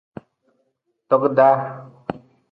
[1.09, 1.59] Togdaa.